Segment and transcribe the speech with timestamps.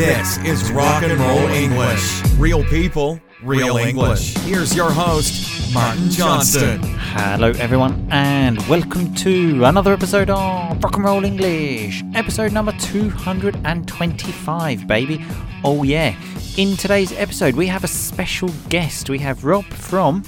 [0.00, 2.22] This is Rock and Roll English.
[2.38, 4.34] Real people, real English.
[4.38, 6.80] Here's your host, Martin Johnston.
[6.82, 14.86] Hello, everyone, and welcome to another episode of Rock and Roll English, episode number 225,
[14.86, 15.22] baby.
[15.62, 16.16] Oh, yeah.
[16.56, 19.10] In today's episode, we have a special guest.
[19.10, 20.22] We have Rob from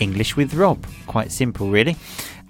[0.00, 0.84] English with Rob.
[1.06, 1.94] Quite simple, really.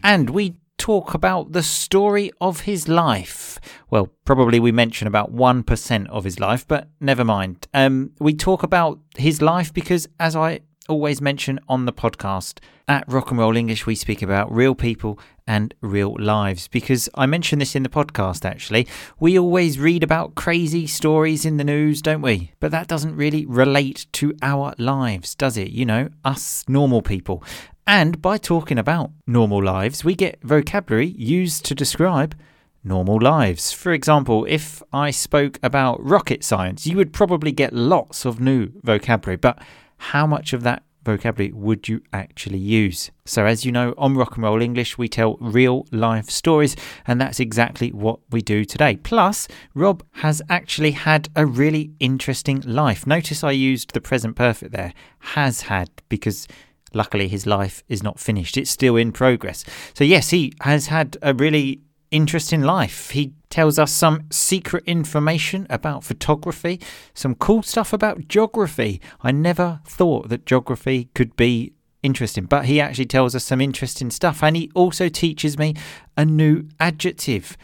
[0.02, 3.60] And we talk about the story of his life.
[3.88, 7.68] Well, probably we mention about 1% of his life, but never mind.
[7.72, 13.04] Um, we talk about his life because, as I always mention on the podcast, at
[13.06, 16.68] Rock and Roll English, we speak about real people and real lives.
[16.68, 18.86] Because I mentioned this in the podcast actually.
[19.20, 22.52] We always read about crazy stories in the news, don't we?
[22.60, 25.70] But that doesn't really relate to our lives, does it?
[25.70, 27.44] You know, us normal people.
[27.86, 32.36] And by talking about normal lives, we get vocabulary used to describe
[32.84, 33.72] normal lives.
[33.72, 38.70] For example, if I spoke about rocket science, you would probably get lots of new
[38.82, 39.60] vocabulary, but
[39.96, 43.10] how much of that vocabulary would you actually use?
[43.24, 47.20] So, as you know, on Rock and Roll English, we tell real life stories, and
[47.20, 48.96] that's exactly what we do today.
[48.96, 53.06] Plus, Rob has actually had a really interesting life.
[53.08, 56.46] Notice I used the present perfect there, has had, because
[56.94, 59.64] Luckily, his life is not finished, it's still in progress.
[59.94, 63.10] So, yes, he has had a really interesting life.
[63.10, 66.80] He tells us some secret information about photography,
[67.14, 69.00] some cool stuff about geography.
[69.22, 74.10] I never thought that geography could be interesting, but he actually tells us some interesting
[74.10, 74.42] stuff.
[74.42, 75.74] And he also teaches me
[76.16, 77.56] a new adjective.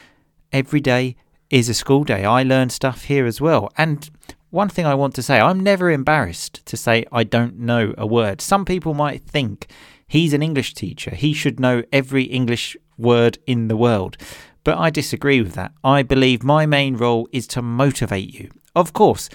[0.53, 1.17] Every day
[1.51, 2.25] is a school day.
[2.25, 3.71] I learn stuff here as well.
[3.77, 4.09] And
[4.51, 8.07] one thing I want to say I'm never embarrassed to say I don't know a
[8.07, 8.41] word.
[8.41, 9.67] Some people might think
[10.07, 14.17] he's an English teacher, he should know every English word in the world.
[14.65, 15.73] But I disagree with that.
[15.83, 18.51] I believe my main role is to motivate you.
[18.75, 19.29] Of course,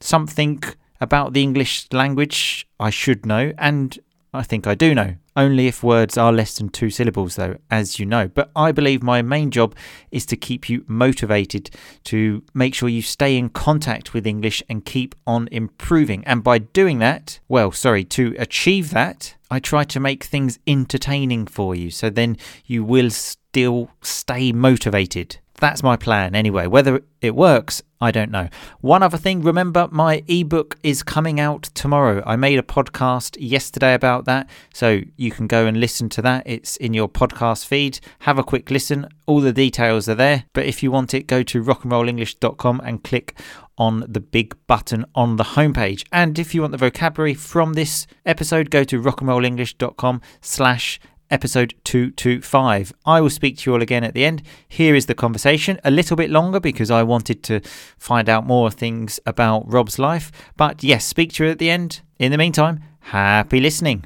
[0.00, 0.62] something
[1.00, 3.98] about the English language I should know, and
[4.32, 5.16] I think I do know.
[5.34, 8.28] Only if words are less than two syllables, though, as you know.
[8.28, 9.74] But I believe my main job
[10.10, 11.70] is to keep you motivated,
[12.04, 16.24] to make sure you stay in contact with English and keep on improving.
[16.24, 21.46] And by doing that, well, sorry, to achieve that, I try to make things entertaining
[21.46, 21.90] for you.
[21.90, 25.38] So then you will still stay motivated.
[25.58, 26.66] That's my plan anyway.
[26.66, 28.48] Whether it works, I don't know.
[28.80, 32.22] One other thing, remember my ebook is coming out tomorrow.
[32.26, 36.42] I made a podcast yesterday about that, so you can go and listen to that.
[36.46, 38.00] It's in your podcast feed.
[38.20, 39.08] Have a quick listen.
[39.26, 40.44] All the details are there.
[40.52, 43.38] But if you want it, go to rockandrollenglish.com and click
[43.78, 46.04] on the big button on the homepage.
[46.12, 51.00] And if you want the vocabulary from this episode, go to rockandrollenglish.com slash
[51.30, 52.92] episode 225.
[53.04, 54.42] I will speak to you all again at the end.
[54.68, 57.60] Here is the conversation, a little bit longer because I wanted to
[57.98, 60.30] find out more things about Rob's life.
[60.56, 62.00] But yes, speak to you at the end.
[62.18, 64.04] In the meantime, happy listening.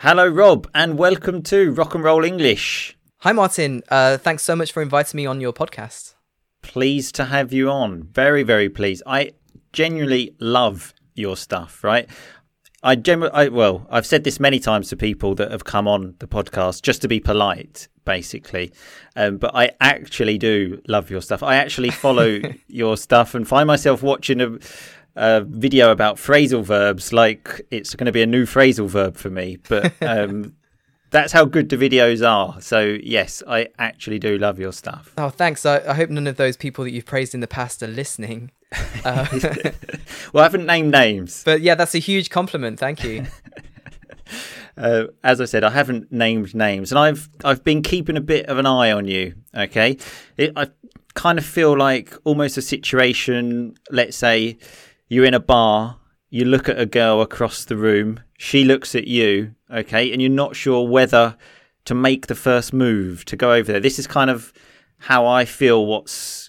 [0.00, 2.96] Hello, Rob, and welcome to Rock and Roll English.
[3.22, 3.82] Hi, Martin.
[3.88, 6.14] Uh, thanks so much for inviting me on your podcast.
[6.62, 8.04] Pleased to have you on.
[8.04, 9.02] Very, very pleased.
[9.06, 9.32] I
[9.72, 12.08] genuinely love your stuff, right?
[12.82, 16.14] I generally, I, well, I've said this many times to people that have come on
[16.20, 18.72] the podcast just to be polite, basically.
[19.16, 21.42] Um, but I actually do love your stuff.
[21.42, 24.58] I actually follow your stuff and find myself watching a,
[25.16, 29.30] a, video about phrasal verbs like it's going to be a new phrasal verb for
[29.30, 29.58] me.
[29.68, 30.54] But um,
[31.10, 32.60] that's how good the videos are.
[32.60, 35.12] So yes, I actually do love your stuff.
[35.16, 35.64] Oh, thanks.
[35.64, 38.50] I, I hope none of those people that you've praised in the past are listening.
[39.04, 39.26] Uh,
[40.32, 41.42] well, I haven't named names.
[41.42, 42.78] But yeah, that's a huge compliment.
[42.78, 43.26] Thank you.
[44.76, 48.46] uh, as I said, I haven't named names, and I've I've been keeping a bit
[48.46, 49.34] of an eye on you.
[49.56, 49.96] Okay,
[50.36, 50.68] it, I
[51.14, 53.74] kind of feel like almost a situation.
[53.90, 54.58] Let's say
[55.08, 55.98] you're in a bar,
[56.28, 60.30] you look at a girl across the room, she looks at you, okay, and you're
[60.30, 61.36] not sure whether
[61.84, 63.80] to make the first move to go over there.
[63.80, 64.54] This is kind of
[64.96, 65.84] how I feel.
[65.84, 66.48] What's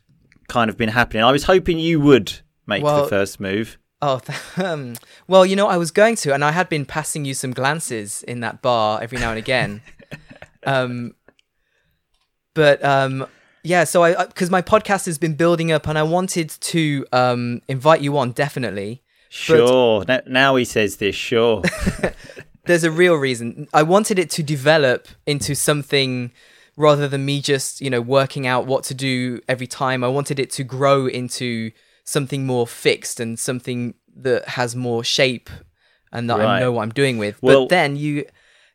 [0.50, 1.24] kind of been happening.
[1.24, 3.78] I was hoping you would make well, the first move.
[4.02, 4.20] Oh,
[4.58, 4.96] um,
[5.28, 8.24] well, you know, I was going to, and I had been passing you some glances
[8.24, 9.82] in that bar every now and again.
[10.66, 11.16] um,
[12.54, 13.28] but um,
[13.64, 17.62] yeah, so I because my podcast has been building up, and I wanted to um,
[17.68, 19.04] invite you on definitely.
[19.30, 20.04] Sure.
[20.06, 20.28] But...
[20.28, 21.16] now he says this.
[21.16, 21.64] Sure.
[22.66, 23.68] There's a real reason.
[23.74, 26.32] I wanted it to develop into something
[26.80, 30.40] rather than me just you know working out what to do every time i wanted
[30.40, 31.72] it to grow into
[32.06, 35.50] something more fixed and something that has more shape
[36.14, 36.56] and that right.
[36.56, 38.26] i know what i'm doing with well, but then you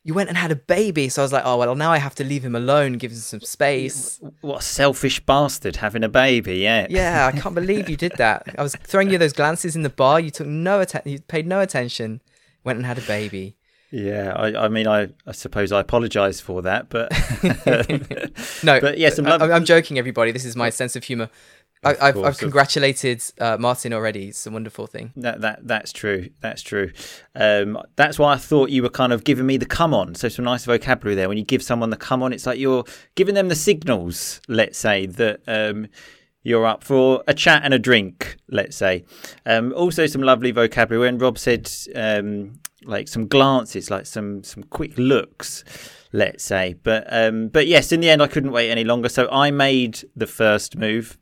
[0.05, 1.09] you went and had a baby.
[1.09, 3.19] So I was like, oh well, now I have to leave him alone, give him
[3.19, 4.21] some space.
[4.43, 6.87] What a selfish bastard having a baby, yeah.
[6.91, 8.55] Yeah, I can't believe you did that.
[8.59, 10.21] I was throwing you those glances in the bar.
[10.21, 11.11] You took no attention.
[11.11, 12.21] You paid no attention.
[12.63, 13.57] Went and had a baby.
[13.91, 17.13] Yeah, I, I mean, I, I suppose I apologise for that, but
[18.65, 20.33] No, but yes, I'm, I'm joking, everybody.
[20.33, 21.31] This is my sense of humor.
[21.85, 24.29] I, I've, I've congratulated uh, Martin already.
[24.29, 25.13] It's a wonderful thing.
[25.17, 26.31] that that that's true.
[26.41, 26.93] That's true.
[27.35, 30.15] Um, that's why I thought you were kind of giving me the come on.
[30.15, 31.29] So some nice vocabulary there.
[31.29, 32.85] When you give someone the come on, it's like you're
[33.15, 34.41] giving them the signals.
[34.49, 35.41] Let's say that.
[35.47, 35.89] Um,
[36.47, 39.05] you're up for a chat and a drink, let's say.
[39.47, 41.07] Um, also, some lovely vocabulary.
[41.07, 45.65] When Rob said, um, like some glances, like some some quick looks,
[46.13, 46.75] let's say.
[46.83, 50.05] But um, but yes, in the end, I couldn't wait any longer, so I made
[50.15, 51.19] the first move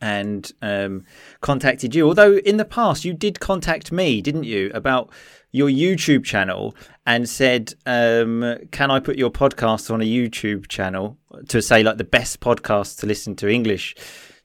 [0.00, 1.04] and um,
[1.40, 2.06] contacted you.
[2.06, 5.10] Although in the past you did contact me, didn't you, about
[5.50, 6.74] your YouTube channel
[7.06, 11.18] and said, um, "Can I put your podcast on a YouTube channel
[11.48, 13.94] to say like the best podcast to listen to English,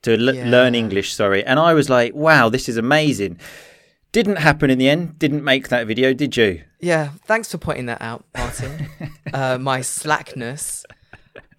[0.02, 0.50] to l- Yeah.
[0.50, 3.40] learn English?" Sorry, and I was like, "Wow, this is amazing."
[4.14, 5.20] Didn't happen in the end.
[5.20, 6.62] Didn't make that video, did you?
[6.80, 8.88] Yeah, thanks for pointing that out, Martin.
[9.34, 10.86] uh, my slackness.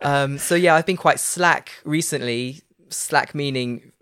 [0.01, 2.63] Um, so yeah, I've been quite slack recently.
[2.91, 3.93] Slack meaning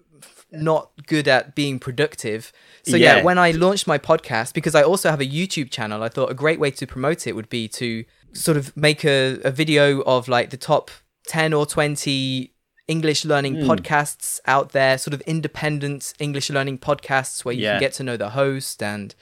[0.53, 2.53] not good at being productive.
[2.85, 3.17] So yeah.
[3.17, 3.23] Yeah.
[3.25, 6.35] when I launched my podcast, because I also have a YouTube channel, I thought a
[6.35, 10.29] great way to promote it would be to sort of make a, a video of
[10.29, 10.91] like the top
[11.27, 12.53] 10 or 20
[12.89, 17.73] English learning podcasts out there, sort of independent English learning podcasts where you Yeah.
[17.73, 19.15] can get to know the host and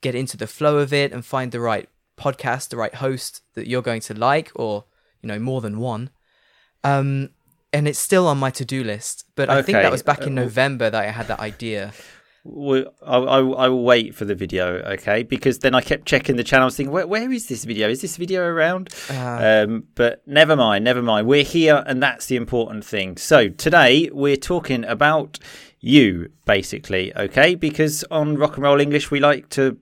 [0.00, 3.68] get into the flow of it and find the right podcast, the right host that
[3.68, 4.84] you're going to like, or
[5.22, 6.10] you know, more than one.
[6.82, 7.30] Um,
[7.72, 10.42] and it's still on my to-do list, but I think that was back in uh,
[10.42, 11.92] November that I had that idea.
[12.44, 15.22] Well, I, I, I will wait for the video, okay?
[15.22, 17.90] Because then I kept checking the channel, thinking, where, where is this video?
[17.90, 18.88] Is this video around?
[19.10, 21.26] Uh, um, but never mind, never mind.
[21.26, 23.18] We're here, and that's the important thing.
[23.18, 25.38] So today we're talking about
[25.80, 27.54] you, basically, okay?
[27.54, 29.76] Because on Rock and Roll English, we like to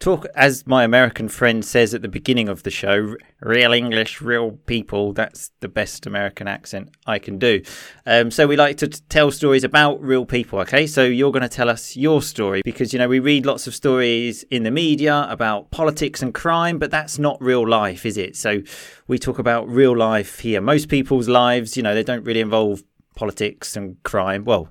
[0.00, 4.52] talk, as my American friend says at the beginning of the show, real English, real
[4.64, 5.12] people.
[5.12, 7.62] That's the best American accent I can do.
[8.06, 10.86] Um, so we like to t- tell stories about real people, okay?
[10.86, 13.74] So you're going to tell us your story because, you know, we read lots of
[13.74, 18.36] stories in the media about politics and crime, but that's not real life, is it?
[18.36, 18.62] So
[19.06, 20.62] we talk about real life here.
[20.62, 22.82] Most people's lives, you know, they don't really involve
[23.16, 24.44] politics and crime.
[24.44, 24.70] Well,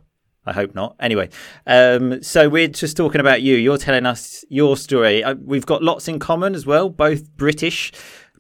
[0.50, 0.96] I hope not.
[1.00, 1.30] Anyway,
[1.68, 3.56] um, so we're just talking about you.
[3.56, 5.24] You're telling us your story.
[5.24, 6.90] Uh, we've got lots in common as well.
[6.90, 7.92] Both British,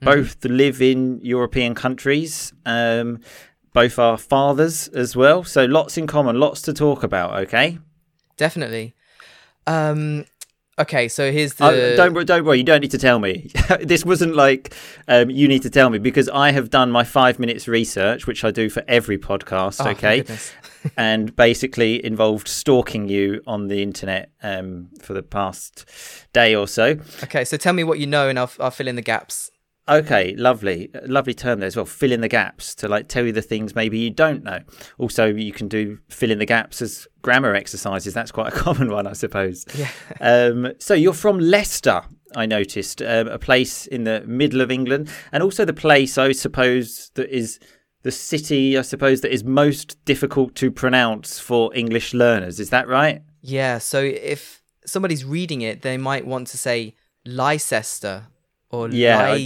[0.01, 2.53] both live in European countries.
[2.65, 3.19] Um,
[3.73, 5.43] both are fathers as well.
[5.43, 6.39] So lots in common.
[6.39, 7.39] Lots to talk about.
[7.43, 7.77] Okay.
[8.37, 8.95] definitely.
[9.67, 10.25] Um,
[10.79, 11.65] okay, so here's the.
[11.65, 12.57] Uh, don't don't worry.
[12.57, 13.51] You don't need to tell me.
[13.81, 14.73] this wasn't like
[15.07, 18.43] um, you need to tell me because I have done my five minutes research, which
[18.43, 19.85] I do for every podcast.
[19.85, 20.23] Oh, okay.
[20.97, 25.85] And basically involved stalking you on the internet um, for the past
[26.33, 26.97] day or so.
[27.23, 29.51] Okay, so tell me what you know, and I'll I'll fill in the gaps.
[29.89, 31.85] Okay, lovely, lovely term there as well.
[31.85, 34.59] Fill in the gaps to like tell you the things maybe you don't know.
[34.99, 38.13] Also, you can do fill in the gaps as grammar exercises.
[38.13, 39.65] That's quite a common one, I suppose.
[39.73, 39.89] Yeah.
[40.21, 42.03] Um, so you're from Leicester,
[42.35, 46.33] I noticed, um, a place in the middle of England, and also the place I
[46.33, 47.59] suppose that is
[48.03, 52.59] the city I suppose that is most difficult to pronounce for English learners.
[52.59, 53.21] Is that right?
[53.41, 58.27] Yeah, so if somebody's reading it, they might want to say Leicester
[58.69, 59.37] or Yeah,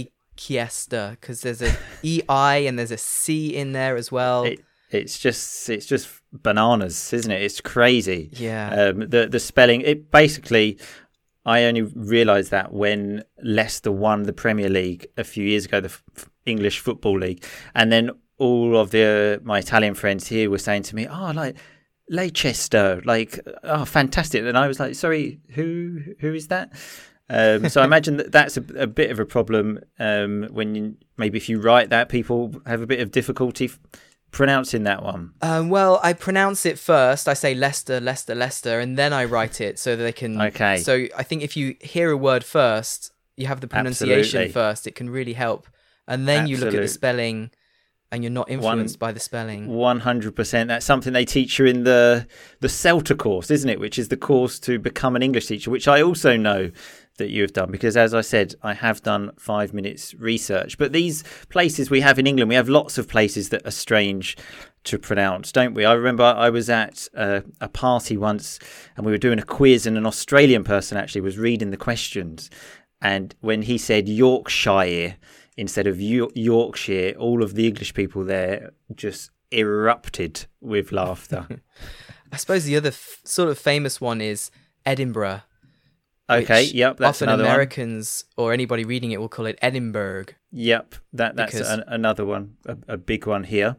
[0.48, 4.44] Leicester because there's a EI and there's a C in there as well.
[4.44, 7.42] It, it's just it's just bananas, isn't it?
[7.42, 8.30] It's crazy.
[8.32, 8.68] Yeah.
[8.88, 9.80] Um, the the spelling.
[9.82, 10.78] It basically.
[11.46, 15.88] I only realised that when Leicester won the Premier League a few years ago, the
[16.16, 17.44] f- English Football League,
[17.74, 21.56] and then all of the my Italian friends here were saying to me, "Oh, like
[22.10, 26.72] Leicester, like oh, fantastic!" And I was like, "Sorry, who who is that?"
[27.30, 30.96] Um, so I imagine that that's a, a bit of a problem um, when you,
[31.16, 33.78] maybe if you write that, people have a bit of difficulty f-
[34.30, 35.32] pronouncing that one.
[35.40, 37.28] Um, well, I pronounce it first.
[37.28, 40.40] I say Leicester, Leicester, Leicester, and then I write it so that they can.
[40.40, 40.78] Okay.
[40.78, 44.52] So I think if you hear a word first, you have the pronunciation Absolutely.
[44.52, 44.86] first.
[44.86, 45.66] It can really help,
[46.06, 47.50] and then you look at the spelling,
[48.14, 49.66] and you're not influenced by the spelling.
[49.68, 50.68] One hundred percent.
[50.68, 52.26] That's something they teach you in the
[52.60, 53.80] the CELTA course, isn't it?
[53.80, 56.70] Which is the course to become an English teacher, which I also know
[57.18, 60.78] that you have done because, as I said, I have done five minutes research.
[60.78, 64.36] But these places we have in England, we have lots of places that are strange
[64.84, 65.84] to pronounce, don't we?
[65.84, 68.58] I remember I was at uh, a party once
[68.96, 72.50] and we were doing a quiz, and an Australian person actually was reading the questions.
[73.04, 75.16] and when he said Yorkshire
[75.56, 81.46] instead of Yo- Yorkshire, all of the English people there just erupted with laughter.
[82.32, 84.50] I suppose the other f- sort of famous one is
[84.84, 85.42] Edinburgh.
[86.28, 87.52] okay, yep, that's often another one.
[87.52, 90.24] Americans or anybody reading it will call it Edinburgh.
[90.50, 93.76] Yep, that that's Because- an, another one, a, a big one here.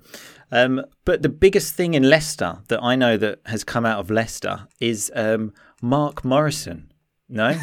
[0.52, 4.10] Um, but the biggest thing in Leicester that I know that has come out of
[4.12, 6.92] Leicester is um, Mark Morrison.
[7.28, 7.60] No,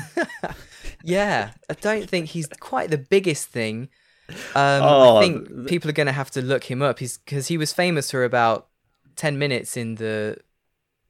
[1.04, 3.88] Yeah, I don't think he's quite the biggest thing.
[4.54, 6.98] Um, Oh, I think th- people are going to have to look him up.
[6.98, 8.68] He's because he was famous for about
[9.16, 10.38] ten minutes in the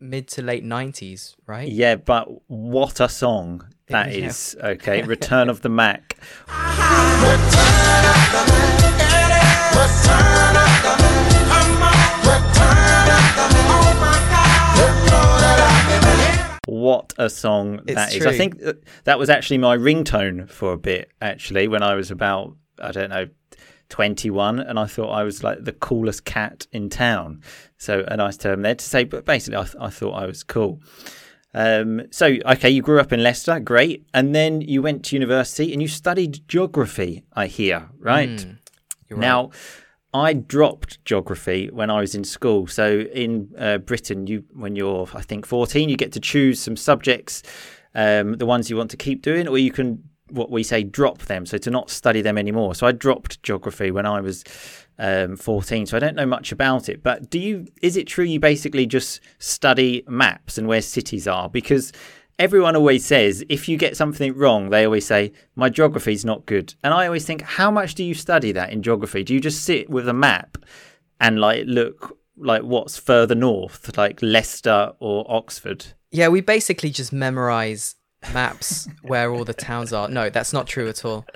[0.01, 1.69] mid to late nineties, right?
[1.71, 4.27] yeah, but what a song that Yeah.
[4.27, 4.57] is.
[4.63, 6.17] Okay, Return of the Mack.
[16.67, 18.25] What a song It's that is!
[18.25, 18.63] I think
[19.05, 23.11] that was actually my ringtone for a bit, actually, when I was about, I don't
[23.11, 23.29] know,
[23.89, 27.43] 21, and I thought I was like the coolest cat in town.
[27.79, 30.43] So, a nice term there to say, but basically, I, th- I thought I was
[30.43, 30.81] cool.
[31.55, 34.07] Um, so, okay, you grew up in Leicester, great.
[34.15, 38.31] And then you went to university and you studied geography, I hear, right?
[38.31, 38.59] Mm,
[39.11, 39.21] right.
[39.21, 39.51] Now,
[40.15, 42.67] I dropped geography when I was in school.
[42.67, 46.77] So in uh, Britain, you when you're I think 14, you get to choose some
[46.77, 47.43] subjects,
[47.95, 51.19] um, the ones you want to keep doing, or you can what we say drop
[51.23, 52.75] them, so to not study them anymore.
[52.75, 54.45] So I dropped geography when I was
[54.99, 55.87] um, 14.
[55.87, 57.03] So I don't know much about it.
[57.03, 57.67] But do you?
[57.83, 61.49] Is it true you basically just study maps and where cities are?
[61.49, 61.93] Because
[62.39, 66.75] everyone always says if you get something wrong, they always say my geography's not good.
[66.83, 69.25] And I always think, how much do you study that in geography?
[69.25, 70.59] Do you just sit with a map
[71.21, 75.87] and like look like what's further north, like Leicester or Oxford?
[76.13, 77.97] yeah, we basically just memorize
[78.33, 80.09] maps where all the towns are.
[80.09, 81.27] No, that's not true at all.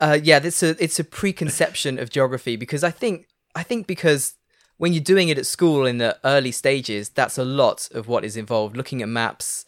[0.00, 4.34] Uh, yeah, it's a it's a preconception of geography because I think I think because
[4.78, 8.24] when you're doing it at school in the early stages, that's a lot of what
[8.24, 8.76] is involved.
[8.76, 9.66] Looking at maps,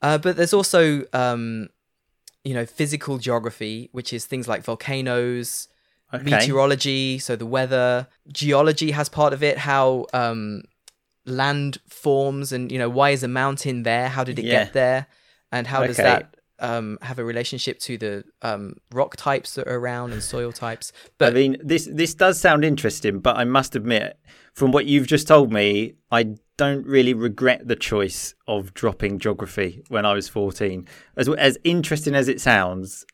[0.00, 1.68] uh, but there's also um,
[2.42, 5.68] you know physical geography, which is things like volcanoes,
[6.12, 6.24] Okay.
[6.24, 10.62] meteorology, so the weather, geology has part of it, how um,
[11.24, 14.08] land forms, and you know why is a mountain there?
[14.08, 14.64] How did it Yeah.
[14.64, 15.06] get there?
[15.52, 19.78] And how does that um, have a relationship to the um, rock types that are
[19.78, 20.92] around and soil types?
[21.20, 24.18] I mean, this this does sound interesting, but I must admit,
[24.54, 29.82] from what you've just told me, I don't really regret the choice of dropping geography
[29.88, 30.88] when I was fourteen.
[31.16, 33.04] As as interesting as it sounds,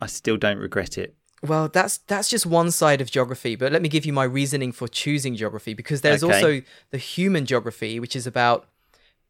[0.00, 1.16] I still don't regret it.
[1.44, 4.70] Well, that's that's just one side of geography, but let me give you my reasoning
[4.70, 6.34] for choosing geography because there's Okay.
[6.34, 8.68] also the human geography, which is about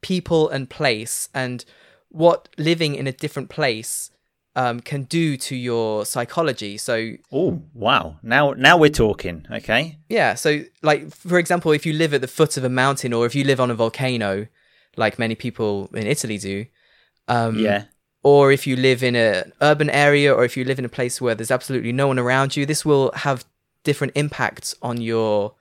[0.02, 1.64] people and place and
[2.12, 4.10] what living in a different place
[4.54, 6.76] um, can do to your psychology.
[6.76, 8.18] So Oh wow!
[8.22, 9.46] Now now we're talking.
[9.50, 9.98] Okay.
[10.08, 13.24] yeah, so like for example, if you live at the foot of a mountain or
[13.26, 14.46] if you live on a volcano,
[14.96, 16.66] like many people in Italy do,
[17.28, 17.84] um, Yeah.
[18.22, 21.18] or if you live in an urban area or if you live in a place
[21.18, 23.44] where there's absolutely no one around you this will have
[23.84, 25.54] different impacts on your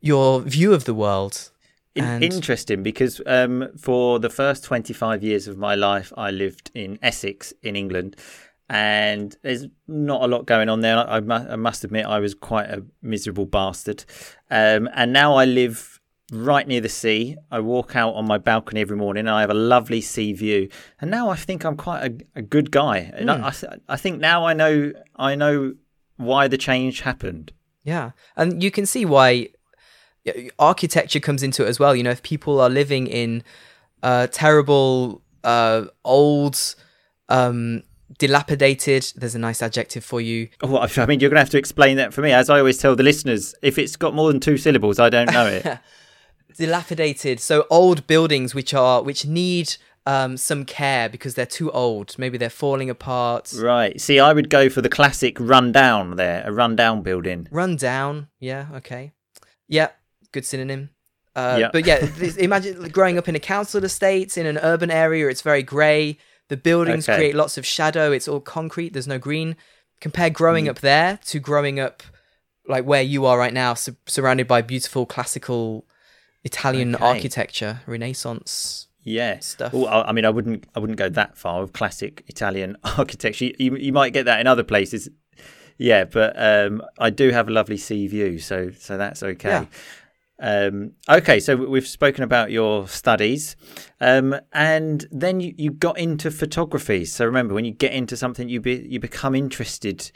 [0.00, 1.50] your view of the world
[1.94, 6.98] In- interesting because um, for the first 25 years of my life, I lived in
[7.02, 8.16] Essex in England,
[8.68, 10.98] and there's not a lot going on there.
[10.98, 14.04] I, I must admit, I was quite a miserable bastard.
[14.50, 16.00] Um, and now I live
[16.32, 17.36] right near the sea.
[17.50, 20.68] I walk out on my balcony every morning, and I have a lovely sea view.
[21.00, 22.02] And now I think I'm quite
[22.34, 23.12] a, a good guy.
[23.14, 23.52] And I, I,
[23.90, 25.74] I think now I know I know
[26.16, 27.52] why the change happened.
[27.82, 29.48] yeah and you can see why
[30.58, 33.42] architecture comes into it as well you know if people are living in
[34.02, 36.74] uh terrible uh old
[37.28, 37.82] um
[38.18, 41.50] dilapidated there's a nice adjective for you Oh, I I mean, you're going to have
[41.50, 42.30] to explain that for me.
[42.32, 45.32] As I always tell the listeners, if it's got more than two syllables, I don't
[45.32, 45.66] know it.
[46.56, 49.74] dilapidated so old buildings which are which need
[50.06, 54.00] um some care because they're too old maybe they're falling apart right.
[54.00, 57.48] See, I would go for the classic rundown there, a rundown building.
[57.50, 59.12] run down yeah okay
[59.68, 59.88] yeah
[60.34, 60.82] good synonym
[61.36, 61.70] uh, Yeah.
[61.72, 61.98] but yeah
[62.48, 66.16] imagine growing up in a council estate in an urban area it's very grey
[66.52, 67.16] the buildings Okay.
[67.18, 69.56] create lots of shadow it's all concrete there's no green
[70.00, 72.02] compare growing up there to growing up
[72.74, 75.86] like where you are right now su- surrounded by beautiful classical
[76.50, 77.04] italian Okay.
[77.12, 79.38] architecture renaissance Yeah.
[79.40, 79.72] Stuff.
[79.74, 83.50] Well, I I mean, I wouldn't, I wouldn't go that far with classic Italian architecture.
[83.64, 85.02] You, you might get that in other places.
[85.76, 86.72] Yeah, but um,
[87.06, 89.48] I do have a lovely sea view, so so that's okay.
[89.56, 89.64] Yeah.
[90.40, 93.56] Um, okay, so we've spoken about your studies,
[94.00, 97.04] um, and then you, you got into photography.
[97.04, 100.10] So remember, when you get into something, you be, you become interested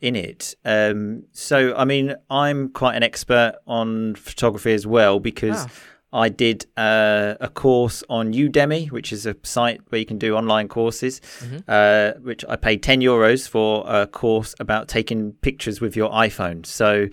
[0.00, 0.54] in it.
[0.64, 5.66] Um, so I mean, I'm quite an expert on photography as well because.
[5.66, 5.68] Ah.
[6.14, 10.36] I did uh, a course on Udemy, which is a site where you can do
[10.36, 11.20] online courses,
[11.66, 16.64] uh, which I paid 10 euros for a course about taking pictures with your iPhone.
[16.64, 17.08] So,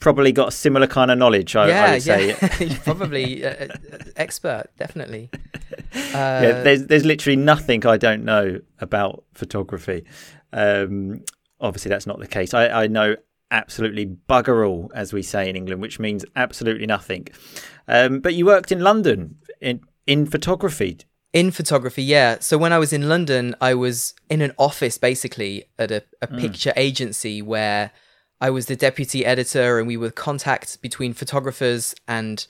[0.00, 2.28] probably got a similar kind of knowledge, I, I would say.
[2.28, 2.78] yeah.
[2.84, 5.30] Probably uh, uh, expert, definitely.
[5.32, 10.04] Uh, yeah, there's there's literally nothing I don't know about photography.
[10.52, 11.24] Um,
[11.60, 12.54] obviously, that's not the case.
[12.54, 13.16] I, I know
[13.50, 17.28] absolutely bugger all, as we say in England, which means absolutely nothing.
[17.86, 20.98] Um, but you worked in London in in photography.
[21.34, 22.38] In photography, yeah.
[22.40, 26.26] So when I was in London, I was in an office basically at a, a
[26.26, 26.38] Hmm.
[26.38, 27.90] picture agency where
[28.40, 32.46] I was the deputy editor and we were contact between photographers and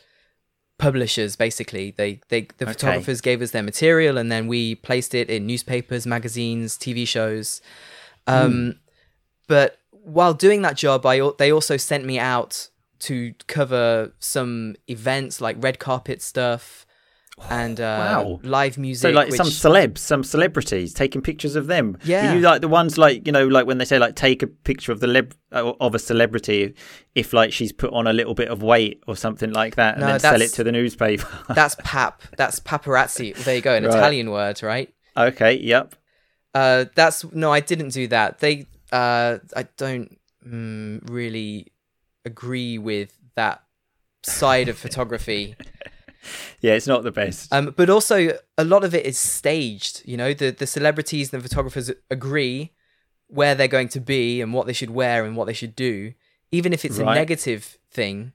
[0.79, 1.93] publishers basically.
[1.97, 2.73] They they the Okay.
[2.73, 7.61] photographers gave us their material and then we placed it in newspapers, magazines, TV shows.
[8.27, 8.71] Um Hmm.
[9.47, 12.69] but while doing that job, I they also sent me out
[13.01, 16.85] to cover some events like red carpet stuff
[17.51, 18.41] and uh, Wow.
[18.43, 19.03] live music.
[19.03, 21.97] So like which, some celebs, some celebrities taking pictures of them.
[22.05, 22.31] Yeah.
[22.31, 24.47] Were you like the ones like you know like when they say like take a
[24.47, 26.75] picture of the leb- uh, of a celebrity
[27.15, 30.01] if like she's put on a little bit of weight or something like that and
[30.03, 31.27] No, then sell it to the newspaper.
[31.55, 32.23] that's pap.
[32.37, 33.35] That's paparazzi.
[33.37, 33.95] There you go, an Right.
[33.97, 34.93] Italian word, right?
[35.17, 35.95] okay, yep.
[36.55, 38.39] Uh, that's no, I didn't do that.
[38.39, 40.17] They, uh, I don't
[40.47, 41.69] mm, really
[42.25, 43.63] agree with that
[44.25, 45.55] side of photography.
[46.61, 47.53] Yeah, it's not the best.
[47.53, 50.03] Um, but also a lot of it is staged.
[50.05, 52.73] You know, the the celebrities and the photographers agree
[53.29, 56.13] where they're going to be and what they should wear and what they should do,
[56.51, 57.13] even if it's Right.
[57.13, 58.33] a negative thing.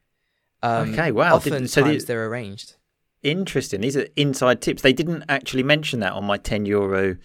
[0.62, 1.34] Um, Okay, wow.
[1.36, 2.76] Oftentimes so the- they're arranged.
[3.22, 3.80] Interesting.
[3.80, 4.82] These are inside tips.
[4.82, 7.16] They didn't actually mention that on my 10 euro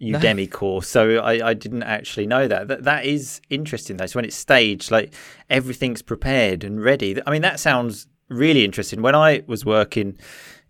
[0.00, 0.88] Udemy course.
[0.88, 2.68] So I, I didn't actually know that.
[2.68, 2.84] that.
[2.84, 4.06] That is interesting though.
[4.06, 5.12] So when it's staged, like
[5.50, 7.20] everything's prepared and ready.
[7.26, 9.02] I mean, that sounds really interesting.
[9.02, 10.18] When I was working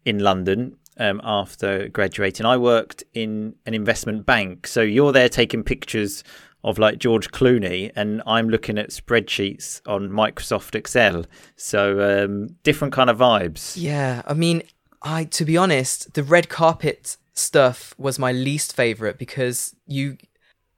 [0.05, 4.67] in London um, after graduating, I worked in an investment bank.
[4.67, 6.25] So you're there taking pictures
[6.65, 11.25] of like George Clooney, and I'm looking at spreadsheets on Microsoft Excel.
[11.57, 13.75] So um, different kind of vibes.
[13.77, 14.63] Yeah, I mean,
[15.03, 20.17] I to be honest, the red carpet stuff was my least favorite because you,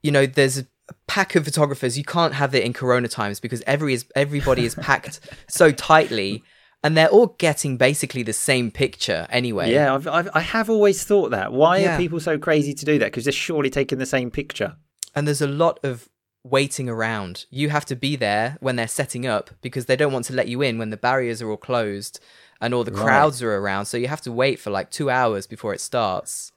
[0.03, 0.67] you know, there's a
[1.07, 1.97] pack of photographers.
[1.97, 6.43] You can't have it in Corona times because every is everybody is packed so tightly,
[6.83, 9.71] and they're all getting basically the same picture anyway.
[9.71, 11.53] Yeah, I've, I've, I have always thought that.
[11.53, 11.93] Why Yeah.
[11.95, 13.05] are people so crazy to do that?
[13.05, 14.75] Because they're surely taking the same picture.
[15.15, 16.07] and there's a lot of
[16.43, 17.45] waiting around.
[17.51, 20.47] You have to be there when they're setting up because they don't want to let
[20.47, 22.19] you in when the barriers are all closed
[22.61, 23.03] and all the Right.
[23.03, 23.85] crowds are around.
[23.85, 26.51] So you have to wait for like two hours before it starts.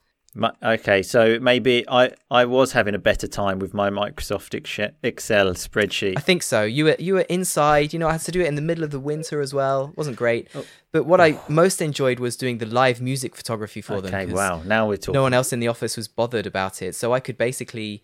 [0.61, 6.17] Okay, so maybe I, I was having a better time with my Microsoft Excel spreadsheet.
[6.17, 6.63] I think so.
[6.63, 7.93] You were you were inside.
[7.93, 9.89] You know, I had to do it in the middle of the winter as well.
[9.89, 10.49] It wasn't great.
[10.53, 10.65] Oh.
[10.91, 14.13] But what I most enjoyed was doing the live music photography for them.
[14.13, 14.61] Okay, wow.
[14.65, 15.13] Now we're talking.
[15.13, 18.03] No one else in the office was bothered about it, so I could basically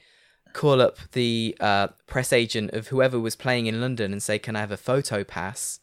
[0.53, 4.55] call up the uh, press agent of whoever was playing in London and say, "Can
[4.55, 5.81] I have a photo pass?"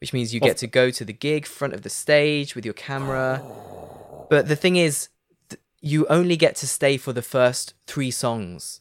[0.00, 2.74] Which means you get to go to the gig front of the stage with your
[2.74, 3.42] camera.
[4.30, 5.10] But the thing is,
[5.84, 8.80] you only get to stay for the first three songs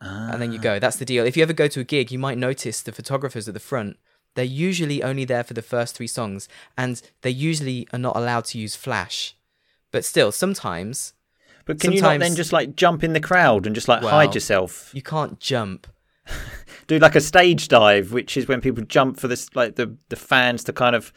[0.00, 0.62] and then you ah.
[0.62, 0.78] go.
[0.78, 1.26] That's the deal.
[1.26, 3.98] If you ever go to a gig, you might notice the photographers at the front.
[4.34, 8.44] They're usually only there for the first three songs, and they usually are not allowed
[8.46, 9.36] to use flash.
[9.90, 11.14] But still, sometimes
[11.64, 14.10] but can you not then just like jump in the crowd and just like Well,
[14.10, 14.90] hide yourself?
[14.94, 15.86] you can't jump.
[16.86, 20.16] Do like a stage dive, which is when people jump for this, like the, the
[20.16, 21.12] fans to kind of,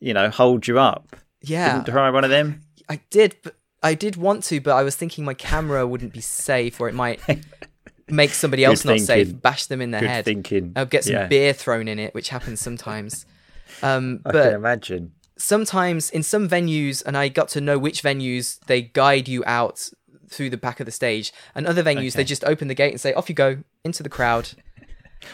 [0.00, 1.16] you know, hold you up.
[1.42, 2.62] Yeah, Didn't try one of them?
[2.88, 6.20] I did, but I did want to, but I was thinking my camera wouldn't be
[6.20, 7.20] safe, or it might
[8.08, 10.24] make somebody else not safe, bash them in the Good head.
[10.24, 10.72] thinking.
[10.74, 11.26] I'll get some Yeah.
[11.26, 13.26] beer thrown in it, which happens sometimes.
[13.82, 15.12] Um, I but can imagine.
[15.36, 19.90] sometimes in some venues, and I got to know which venues they guide you out
[20.28, 23.00] through the back of the stage, and other venues they just open the gate and
[23.00, 24.50] say, "Off you go into the crowd."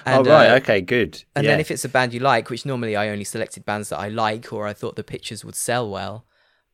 [0.07, 0.51] oh, right.
[0.53, 1.23] uh, okay, good.
[1.37, 1.51] And yeah.
[1.53, 4.09] then if it's a band you like, which normally I only selected bands that I
[4.09, 6.25] like or I thought the pictures would sell well,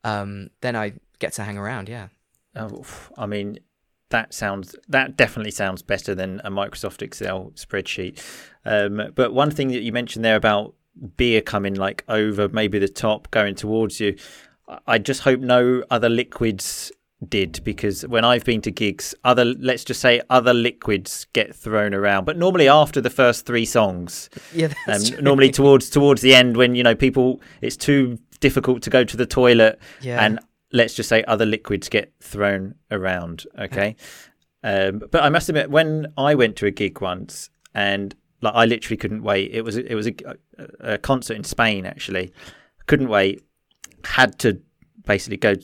[0.05, 1.89] um, then I get to hang around.
[1.89, 2.07] Yeah.
[2.55, 2.83] Oh,
[3.17, 3.59] I mean,
[4.09, 8.21] that sounds that definitely sounds better than a Microsoft Excel spreadsheet.
[8.65, 10.73] Um, but one thing that you mentioned there about
[11.15, 14.15] beer coming like over maybe the top, going towards you,
[14.87, 16.91] I- just hope no other liquids
[17.27, 21.93] did because when I've been to gigs, other let's just say other liquids get thrown
[21.93, 24.29] around, but normally after the first three songs.
[24.53, 25.21] Yeah, that's Um, true.
[25.23, 29.17] normally towards towards the end when you know people it's too difficult to go to
[29.17, 30.23] the toilet Yeah.
[30.23, 30.39] and
[30.71, 33.95] let's just say other liquids get thrown around okay?
[34.63, 38.65] Um, but i must admit when i went to a gig once and like i
[38.65, 39.51] literally couldn't wait.
[39.53, 40.13] It was it was a,
[40.57, 42.31] a, a concert in spain actually.
[42.85, 43.43] Couldn't wait.
[44.03, 44.61] Had to
[45.05, 45.55] basically go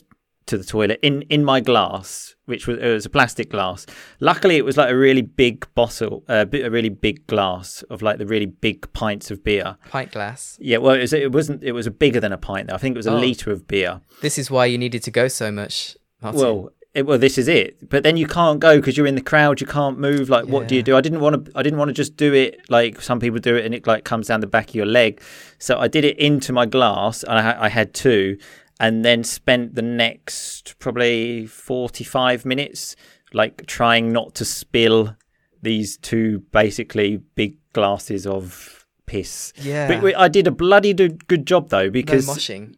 [0.46, 3.86] to the toilet in in my glass which was it was a plastic glass
[4.20, 8.18] luckily it was like a really big bottle uh, a really big glass of like
[8.18, 10.58] the really big pints of beer pint glass.
[10.60, 11.62] yeah, well, it, was, it wasn't.
[11.62, 12.68] It was bigger than a pint.
[12.68, 13.18] Though I think it was a Oh.
[13.18, 14.00] liter of beer.
[14.20, 15.96] This is why you needed to go so much.
[16.20, 16.40] Martin.
[16.40, 17.88] Well, it, well, this is it.
[17.88, 19.60] But then you can't go because you're in the crowd.
[19.60, 20.28] You can't move.
[20.28, 20.96] Like, what do you do?
[20.96, 21.52] I didn't want to.
[21.58, 24.04] I didn't want to just do it like some people do it, and it like
[24.04, 25.20] comes down the back of your leg.
[25.58, 28.38] So I did it into my glass, and I, I had two,
[28.80, 32.96] and then spent the next probably forty-five minutes
[33.32, 35.16] like trying not to spill
[35.62, 39.52] these two basically big glasses of piss.
[39.56, 42.74] yeah, But we- I did a bloody good job though because no moshing.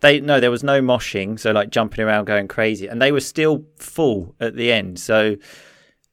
[0.00, 3.20] they no there was no moshing, so like jumping around going crazy, and they were
[3.20, 4.98] still full at the end.
[4.98, 5.36] So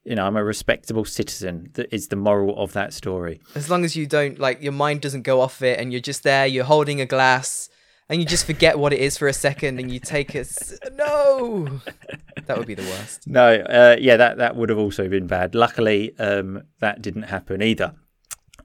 [0.03, 1.69] you know I'm a respectable citizen.
[1.73, 3.41] That is the moral of that story.
[3.55, 6.23] As long as you don't like your mind doesn't go off it, and you're just
[6.23, 7.69] there, you're holding a glass,
[8.11, 10.77] and you just forget what it is for a second, and you take a s-
[10.93, 11.79] no.
[12.45, 13.27] That would be the worst.
[13.27, 15.55] No, uh, yeah, that that would have also been bad.
[15.55, 17.95] Luckily, um, that didn't happen either.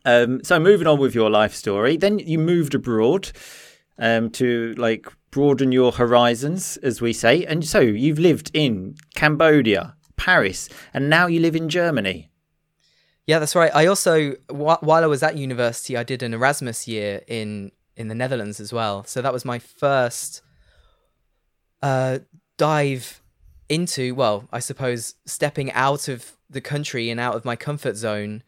[0.05, 3.31] Um, so moving on with your life story, then you moved abroad
[3.99, 9.95] um, to like broaden your horizons, as we say, and so you've lived in Cambodia,
[10.17, 12.31] Paris, and now you live in Germany.
[13.27, 13.73] Yeah, that's right.
[13.75, 18.09] I also, wh- while I was at university, I did an Erasmus year in in
[18.09, 19.05] the Netherlands as well.
[19.05, 20.43] So that was my first
[21.83, 22.19] uh,
[22.57, 23.23] dive
[23.69, 28.43] into, well, I suppose, stepping out of the country and out of my comfort zone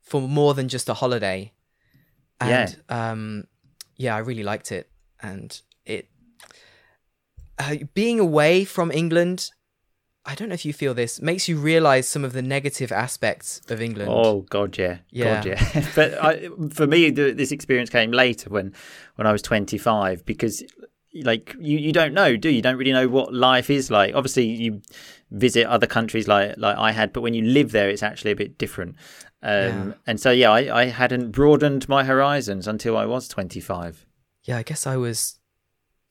[0.00, 1.52] for more than just a holiday.
[2.40, 3.44] And um,
[3.96, 4.90] yeah, I really liked it,
[5.22, 6.08] and it
[7.58, 9.50] uh, being away from England.
[10.26, 13.60] I don't know if you feel this makes you realize some of the negative aspects
[13.68, 14.10] of England.
[14.12, 15.34] Oh God, yeah, Yeah.
[15.34, 15.90] God, yeah.
[15.94, 18.72] but I, for me, the, this experience came later when
[19.16, 20.62] when I was twenty five because
[21.22, 22.56] like you, you don't know, do you?
[22.56, 24.14] You don't really know what life is like.
[24.14, 24.80] Obviously, you
[25.30, 28.36] visit other countries like like I had, but when you live there, it's actually a
[28.36, 28.96] bit different.
[29.42, 29.92] Um, Yeah.
[30.06, 34.06] And so, yeah, I, I hadn't broadened my horizons until I was twenty five.
[34.44, 35.38] Yeah, I guess I was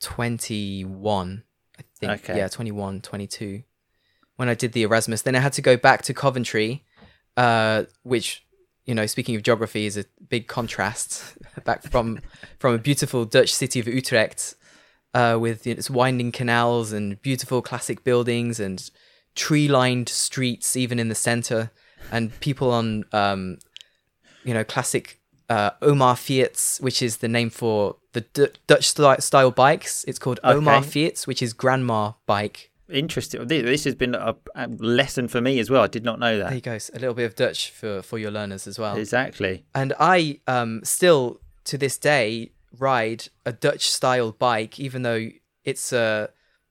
[0.02, 1.44] 21.
[1.80, 2.12] I think.
[2.12, 2.38] Okay.
[2.38, 3.64] Yeah, 21, 22
[4.36, 5.22] when I did the Erasmus.
[5.22, 6.84] Then I had to go back to Coventry,
[7.38, 8.46] uh, which,
[8.86, 12.20] you know, speaking of geography, is a big contrast back from
[12.60, 14.56] from a beautiful Dutch city of Utrecht
[15.14, 18.90] uh, with its winding canals and beautiful classic buildings and
[19.36, 21.72] tree-lined streets, even in the center,
[22.12, 23.58] and people on, um,
[24.44, 25.20] you know, classic
[25.50, 30.04] uh, omafiets, which is the name for the D- Dutch sty- style bikes.
[30.06, 30.88] It's called oma Okay.
[30.88, 32.70] fiets, which is grandma bike.
[32.94, 33.48] Interesting.
[33.48, 35.84] This has been a, a lesson for me as well.
[35.84, 36.56] I did not know There that.
[36.56, 36.74] you go.
[36.94, 38.96] A little bit of Dutch for for your learners as well.
[38.98, 39.66] Exactly.
[39.74, 45.30] And I um still to this day ride a Dutch style bike, even though
[45.64, 46.28] it's uh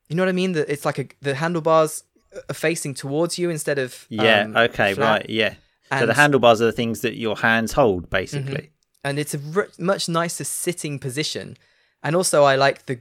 [0.09, 0.53] you know what I mean.
[0.53, 2.05] That it's like a the handlebars
[2.49, 4.43] are facing towards you instead of Yeah.
[4.43, 4.95] um, okay.
[4.95, 5.11] flat.
[5.23, 5.31] Right.
[5.31, 5.55] Yeah.
[5.91, 6.21] so the Mm-hmm.
[6.21, 8.71] handlebars are the things that your hands hold, basically.
[9.05, 11.57] and it's a r- much nicer sitting position.
[12.05, 12.99] And also, I like the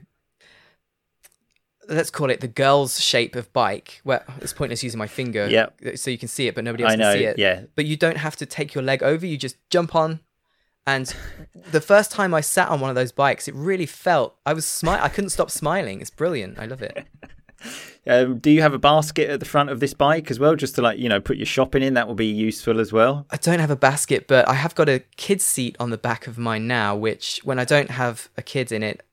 [1.88, 4.00] let's call it the girl's shape of bike.
[4.04, 5.80] Where it's pointless using my finger, Yep.
[5.96, 7.12] so you can see it, but nobody else I know.
[7.12, 7.38] can see it.
[7.38, 7.62] Yeah.
[7.74, 10.20] But you don't have to take your leg over; you just jump on.
[10.86, 11.14] And
[11.70, 14.66] the first time I sat on one of those bikes, it really felt I was
[14.66, 14.98] smile.
[15.02, 16.00] I couldn't stop smiling.
[16.00, 16.58] It's brilliant.
[16.58, 17.06] I love it.
[18.04, 20.74] Um, do you have a basket at the front of this bike as well, just
[20.74, 21.94] to like you know put your shopping in?
[21.94, 23.24] That will be useful as well.
[23.30, 26.26] I don't have a basket, but I have got a kid's seat on the back
[26.26, 29.04] of mine now, which, when I don't have a kid in it,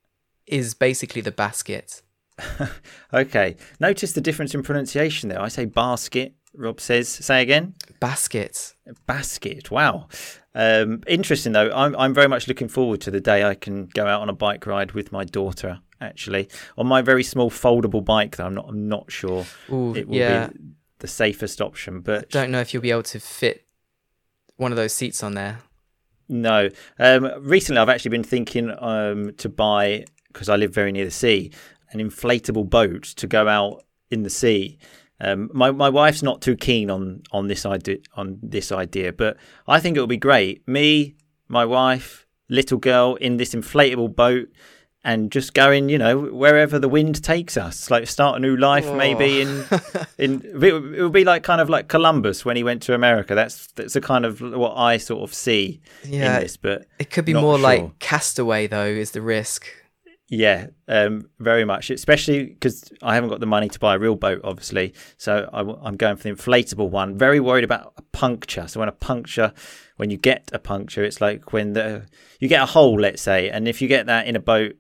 [0.48, 2.02] is basically the basket.
[3.14, 3.56] Okay.
[3.80, 5.42] Notice the difference in pronunciation there.
[5.42, 6.36] I say basket.
[6.54, 7.08] Rob says.
[7.10, 7.74] Say again.
[8.00, 8.76] Basket.
[9.08, 9.72] Basket.
[9.72, 10.08] Wow.
[10.54, 11.72] Um, interesting though.
[11.72, 14.34] I'm I'm very much looking forward to the day I can go out on a
[14.34, 15.80] bike ride with my daughter.
[16.02, 16.48] Actually,
[16.78, 20.16] on my very small foldable bike, though I'm not I'm not sure Ooh, it will
[20.16, 20.48] yeah.
[20.48, 20.60] be
[21.00, 22.02] the safest option.
[22.02, 23.66] But Don't know if you'll be able to fit
[24.58, 25.60] one of those seats on there.
[26.28, 26.70] No.
[27.00, 31.12] Um, recently, I've actually been thinking um, to buy because I live very near the
[31.12, 31.52] sea,
[31.92, 34.78] an inflatable boat to go out in the sea.
[35.22, 39.38] Um, my my wife's not too keen on on this idea on this idea, but
[39.68, 40.66] I think it would be great.
[40.68, 41.16] Me,
[41.48, 44.48] my wife, little girl in this inflatable boat,
[45.04, 47.92] and just going, you know, wherever the wind takes us.
[47.92, 48.96] Like start a new life, Oh.
[48.96, 49.66] maybe in
[50.18, 53.36] in it would be like kind of like Columbus when he went to America.
[53.36, 56.36] That's that's a kind of what I sort of see Yeah.
[56.38, 56.56] in this.
[56.56, 57.64] But It could be more sure.
[57.64, 59.66] like Castaway, though, is the risk.
[60.30, 64.16] Yeah, um, very much, especially because I haven't got the money to buy a real
[64.16, 64.94] boat, obviously.
[65.18, 67.18] So I, am going for the inflatable one.
[67.18, 68.68] Very worried about a puncture.
[68.68, 69.52] So when a puncture,
[69.98, 72.06] when you get a puncture, it's like when the
[72.40, 74.76] you get a hole, let's say, and if you get that in a boat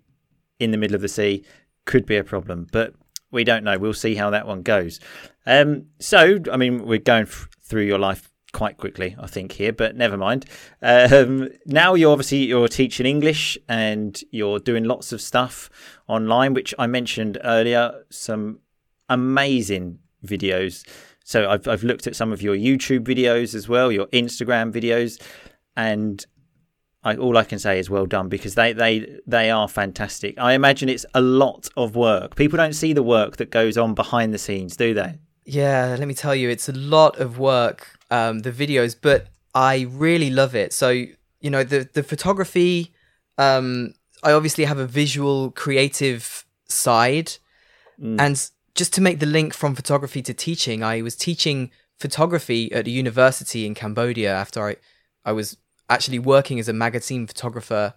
[0.60, 1.44] in the middle of the sea,
[1.86, 2.68] could be a problem.
[2.72, 2.94] But
[3.32, 3.80] we don't know.
[3.80, 5.00] We'll see how that one goes.
[5.48, 9.74] Um, so I mean, we're going f- through your life quite quickly, I think here,
[9.74, 10.46] but never mind.
[10.82, 15.70] Um, now you're obviously you're teaching English and you're doing lots of stuff
[16.08, 18.04] online, which I mentioned earlier.
[18.10, 18.60] Some
[19.08, 20.88] amazing videos.
[21.24, 25.22] So I've I've looked at some of your YouTube videos as well, your Instagram videos,
[25.76, 26.26] and
[27.04, 30.38] I, all I can say is well done because they, they they are fantastic.
[30.38, 32.36] I imagine it's a lot of work.
[32.36, 35.20] People don't see the work that goes on behind the scenes, do they?
[35.46, 39.88] Yeah, let me tell you, it's a lot of work, um, the videos, but I
[39.89, 40.74] really love it.
[40.74, 42.93] So, you know, the, the photography,
[43.38, 43.93] um,
[44.24, 47.34] I obviously have a visual, creative side.
[48.19, 52.88] And just to make the link from photography to teaching, I was teaching photography at
[52.88, 54.76] a university in Cambodia after I,
[55.26, 55.58] I was
[55.89, 57.95] actually working as a magazine photographer.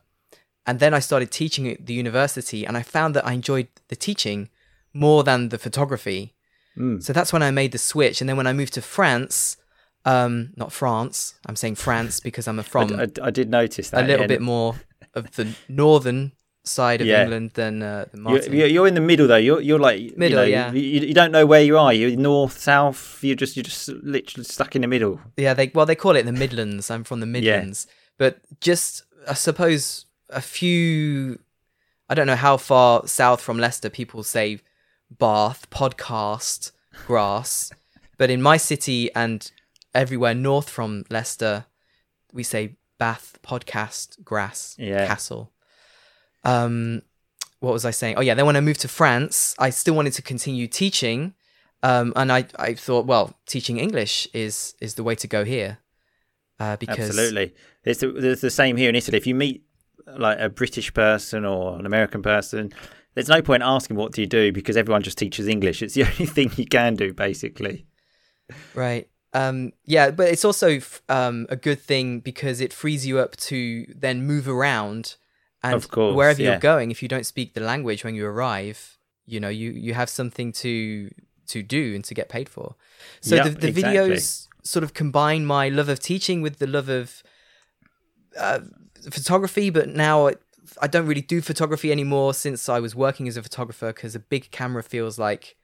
[0.67, 3.97] And then I started teaching at the university, and I found that I enjoyed the
[3.97, 4.49] teaching
[4.93, 6.35] more than the photography.
[7.01, 8.21] So that's when I made the switch.
[8.21, 9.57] And then when I moved to France,
[10.05, 14.07] um, not France, I'm saying France because I'm from I, I did notice that a
[14.07, 14.27] little yeah.
[14.29, 14.75] bit more
[15.15, 16.33] of the northern
[16.65, 17.23] side of Yeah.
[17.23, 18.53] England than uh, than You're, Martin.
[18.55, 19.37] you're you're in the middle though.
[19.37, 20.73] You're you're like you Middle, know, yeah.
[20.73, 21.93] You, you don't know where you are.
[21.93, 23.19] You're north, south.
[23.23, 25.21] You're just you're just literally stuck in the middle.
[25.37, 26.91] Yeah, they well they call it the Midlands.
[26.91, 27.87] I'm from the Midlands,
[28.19, 31.39] but just I suppose a few.
[32.09, 34.61] I don't know how far south from Leicester people say
[35.11, 36.73] Bath podcast
[37.07, 37.73] grass,
[38.19, 39.51] but in my city and
[39.95, 41.67] everywhere north from Leicester,
[42.33, 45.07] we say Bath podcast grass Yeah.
[45.07, 45.53] castle.
[46.45, 47.03] Um,
[47.61, 48.17] what was I saying?
[48.17, 51.35] Oh yeah, then when I moved to France, I still wanted to continue teaching.
[51.85, 55.79] Um, and I, I thought, well, teaching English is is the way to go here,
[56.61, 59.17] uh, because Absolutely, it's the, it's the same here in Italy.
[59.19, 59.65] If you meet
[60.07, 62.73] like a British person or an American person,
[63.15, 65.83] there's no point asking what do you do because everyone just teaches English.
[65.83, 67.87] It's the only thing you can do, basically.
[68.75, 73.19] right, um, yeah, but it's also f- um, a good thing because it frees you
[73.19, 75.17] up to then move around,
[75.63, 76.51] and Of course, wherever yeah.
[76.53, 79.95] you're going, if you don't speak the language when you arrive, you know, you you
[79.95, 81.11] have something to
[81.49, 82.77] to do and to get paid for.
[83.21, 83.93] So Yep, the, the exactly.
[84.15, 87.23] videos sort of combine my love of teaching with the love of
[88.39, 88.61] uh,
[89.11, 90.35] photography, but now I,
[90.81, 94.21] I don't really do photography anymore since I was working as a photographer because a
[94.21, 95.57] big camera feels like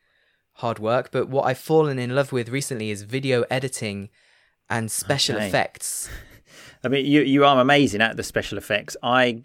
[0.59, 1.11] hard work.
[1.11, 4.09] But what I've fallen in love with recently is video editing
[4.71, 5.49] and special Okay.
[5.49, 6.09] effects.
[6.85, 8.97] I mean, you you are amazing at the special effects.
[9.03, 9.42] I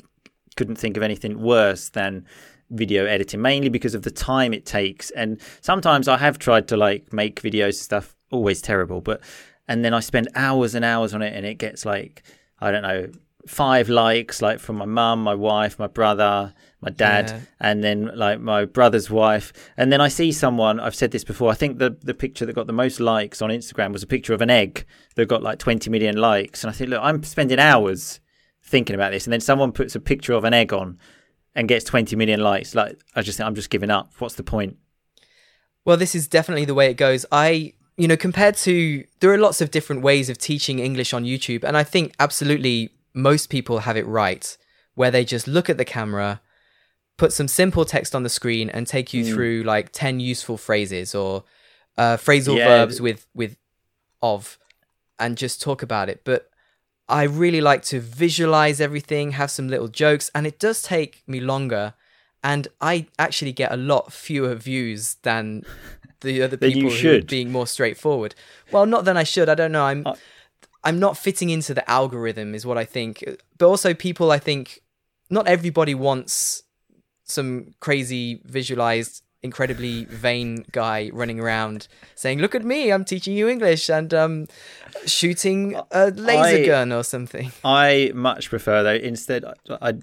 [0.56, 2.26] couldn't think of anything worse than
[2.70, 5.10] video editing, mainly because of the time it takes.
[5.12, 9.22] And sometimes I have tried to like make videos and stuff, always terrible, but
[9.68, 12.24] and then I spend hours and hours on it, and it gets like
[12.60, 13.10] I don't know
[13.48, 17.40] five likes, like from my mum, my wife, my brother, my dad, Yeah.
[17.60, 19.52] and then like my brother's wife.
[19.78, 22.54] And then I see someone, I've said this before, I think the, the picture that
[22.54, 25.60] got the most likes on Instagram was a picture of an egg that got like
[25.60, 26.64] 20 million likes.
[26.64, 28.20] And I think, look, I'm spending hours
[28.62, 29.26] thinking about this.
[29.26, 30.98] And then someone puts a picture of an egg on
[31.56, 32.76] and gets 20 million likes.
[32.76, 34.12] Like, I just think I'm just giving up.
[34.20, 34.78] What's the point?
[35.86, 37.26] Well, this is definitely the way it goes.
[37.32, 41.26] I, you know, compared to, there are lots of different ways of teaching English on
[41.26, 41.64] YouTube.
[41.64, 44.58] And I think absolutely most people have it right,
[44.96, 46.42] where they just look at the camera,
[47.24, 51.16] put some simple text on the screen, and take you through like 10 useful phrases
[51.16, 51.46] or
[51.98, 52.66] uh, phrasal Yeah.
[52.66, 53.56] verbs with, with
[54.22, 54.58] of,
[55.18, 56.20] and just talk about it.
[56.26, 56.50] But
[57.08, 61.40] I really like to visualize everything, have some little jokes, and it does take me
[61.40, 61.94] longer.
[62.44, 65.64] And I actually get a lot fewer views than
[66.20, 68.36] the other people who are being more straightforward.
[68.70, 69.48] Well, not than I should.
[69.48, 69.86] I don't know.
[69.86, 70.16] I'm Uh,
[70.84, 73.24] I'm not fitting into the algorithm, is what I think.
[73.58, 74.82] But also, people, I think,
[75.30, 76.64] not everybody wants
[77.34, 83.50] some crazy visualized, incredibly vain guy running around saying, "Look at me, I'm teaching you
[83.50, 84.48] English," and um,
[85.06, 87.52] shooting a laser I- gun or something.
[87.64, 88.96] I much prefer though.
[88.96, 89.54] Instead, I,
[89.90, 89.94] I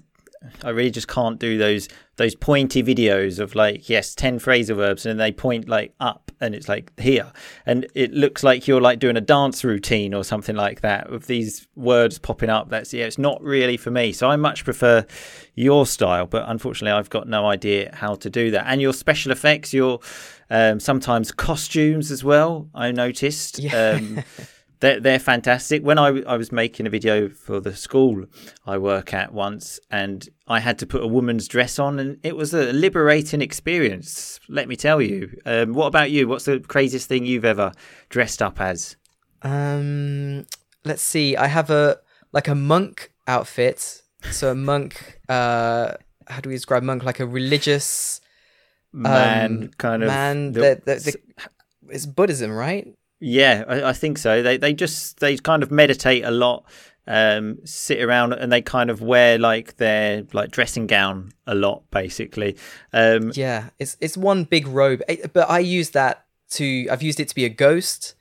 [0.63, 5.05] I really just can't do those those pointy videos of like yes, ten phrasal verbs,
[5.05, 7.31] and they point like up, and it's like here,
[7.65, 11.27] and it looks like you're like doing a dance routine or something like that with
[11.27, 12.69] these words popping up.
[12.69, 14.11] That's yeah, it's not really for me.
[14.11, 15.05] So I much prefer
[15.55, 18.65] your style, but unfortunately, I've got no idea how to do that.
[18.67, 19.99] And your special effects, your
[20.49, 22.69] um, sometimes costumes as well.
[22.73, 23.59] I noticed.
[23.59, 23.99] Yeah.
[23.99, 24.23] Um,
[24.81, 25.83] they're, they're fantastic.
[25.83, 28.25] When I, I was making a video for the school
[28.65, 32.35] I work at once, and I had to put a woman's dress on, and it
[32.35, 34.39] was a liberating experience.
[34.49, 35.39] Let me tell you.
[35.45, 36.27] Um, what about you?
[36.27, 37.71] What's the craziest thing you've ever
[38.09, 38.97] dressed up as?
[39.43, 40.45] Um,
[40.83, 41.37] let's see.
[41.37, 41.99] I have a
[42.31, 44.01] like a monk outfit.
[44.31, 45.19] So a monk.
[45.29, 45.93] Uh,
[46.27, 47.03] how do we describe monk?
[47.03, 48.21] Like a religious
[48.93, 50.07] Man, um, kind of.
[50.07, 50.51] man.
[50.51, 51.15] The, the, the,
[51.89, 52.93] it's Buddhism, right?
[53.21, 54.41] Yeah, I, I think so.
[54.41, 56.65] They they just they kind of meditate a lot,
[57.07, 61.83] um, sit around, and they kind of wear like their like dressing gown a lot,
[61.91, 62.57] basically.
[62.91, 65.01] Um, Yeah, it's it's one big robe.
[65.07, 66.87] Eh, But I use that to.
[66.91, 68.15] I've used it to be a ghost,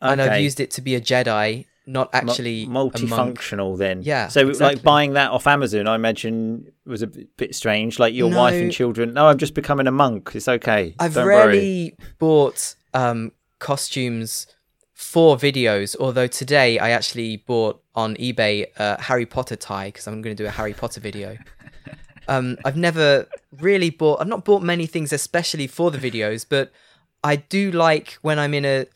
[0.00, 4.76] and I've used it to be a Jedi, not actually multifunctional then Yeah, so exactly.
[4.76, 8.72] like buying that off amazon i imagine was a bit strange like your wife and
[8.72, 13.32] children no i'm just becoming a monk it's okay I've Don't worry rarely bought um,
[13.58, 14.46] costumes
[14.96, 20.22] for videos, although today I actually bought on eBay a Harry Potter tie because I'm
[20.22, 21.36] going to do a Harry Potter video.
[22.28, 23.26] um, I've never
[23.60, 24.20] really bought.
[24.20, 26.72] I've not bought many things, especially for the videos, but
[27.22, 28.86] I do like when I'm in a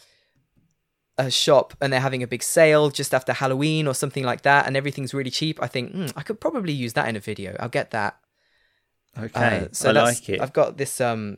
[1.19, 4.67] a shop and they're having a big sale just after Halloween or something like that,
[4.67, 5.63] and everything's really cheap.
[5.63, 7.57] I think hmm, I could probably use that in a video.
[7.61, 8.19] I'll get that.
[9.19, 11.37] okay Uh, so i like it I've got this um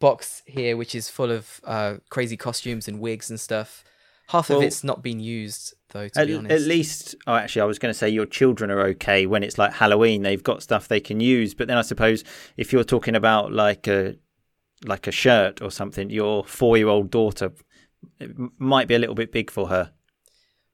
[0.00, 3.84] box here which is full of uh crazy costumes and wigs and stuff.
[4.28, 7.62] Half Well- of it's not been used though, to at, be at least oh actually
[7.62, 10.62] i was going to say your children are okay when it's like halloween they've got
[10.62, 12.22] stuff they can use but then i suppose
[12.56, 14.14] if you're talking about like a
[14.86, 17.50] like a shirt or something your four year old daughter
[18.20, 19.90] it might be a little bit big for her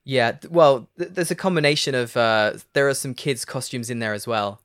[0.04, 4.12] Yeah, well, th- there's a combination of uh there are some kids costumes in there
[4.14, 4.60] as well.